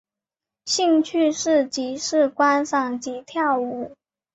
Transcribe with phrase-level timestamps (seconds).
[0.65, 3.95] 兴趣是即时观赏及跳舞。